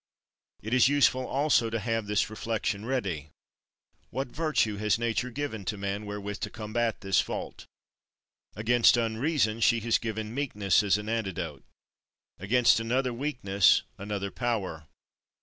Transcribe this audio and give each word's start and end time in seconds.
It 0.63 0.73
is 0.73 0.87
useful 0.89 1.27
also 1.27 1.69
to 1.69 1.77
have 1.77 2.07
this 2.07 2.31
reflection 2.31 2.87
ready: 2.87 3.29
What 4.09 4.29
virtue 4.29 4.77
has 4.77 4.97
nature 4.97 5.29
given 5.29 5.63
to 5.65 5.77
man 5.77 6.07
wherewith 6.07 6.39
to 6.39 6.49
combat 6.49 7.01
this 7.01 7.21
fault? 7.21 7.67
Against 8.55 8.97
unreason 8.97 9.59
she 9.61 9.79
has 9.81 9.99
given 9.99 10.33
meekness 10.33 10.81
as 10.81 10.97
an 10.97 11.07
antidote; 11.07 11.63
against 12.39 12.79
another 12.79 13.13
weakness 13.13 13.83
another 13.99 14.31
power. 14.31 14.87